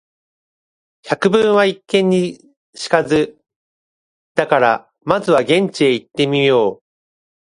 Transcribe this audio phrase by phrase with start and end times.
[1.05, 2.39] 「百聞は一見に
[2.73, 3.37] 如かず」
[4.33, 6.83] だから、まずは現地へ行ってみよう。